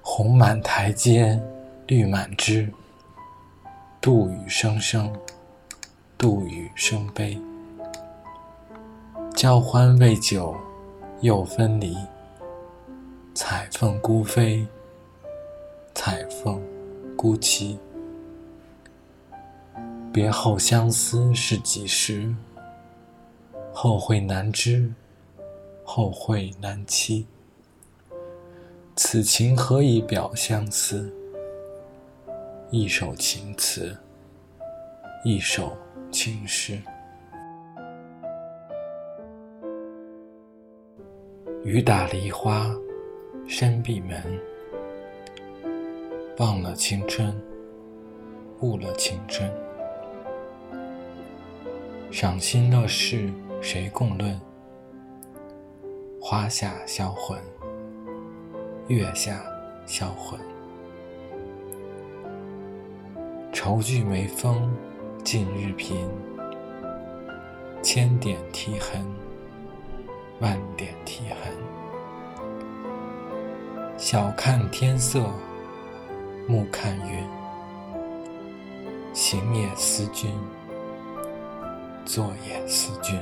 [0.00, 1.40] 红满台阶，
[1.86, 2.68] 绿满枝。
[4.00, 5.12] 杜宇声声，
[6.18, 7.40] 杜宇声悲。
[9.34, 10.56] 交欢未久，
[11.20, 11.96] 又分离。
[13.34, 14.66] 彩凤孤飞，
[15.94, 16.60] 彩凤
[17.16, 17.76] 孤栖。
[20.12, 22.34] 别后相思是几时？
[23.72, 24.92] 后会难知，
[25.84, 27.26] 后会难期。
[29.12, 31.12] 此情何以表相思？
[32.70, 33.94] 一首情词，
[35.22, 35.76] 一首
[36.10, 36.80] 情诗。
[41.62, 42.74] 雨打梨花
[43.46, 44.18] 深闭门，
[46.38, 47.38] 忘了青春，
[48.62, 49.46] 误了青春。
[52.10, 54.40] 赏心乐事谁共论？
[56.18, 57.38] 花下销魂，
[58.92, 59.42] 月下
[59.86, 60.38] 销魂。
[63.50, 64.70] 愁聚眉峰，
[65.24, 66.06] 尽日贫。
[67.82, 69.02] 千点啼痕，
[70.40, 71.52] 万点啼痕。
[73.96, 75.24] 晓看天色，
[76.46, 77.24] 暮看云。
[79.14, 80.30] 行也思君。
[82.04, 83.18] 坐也思君。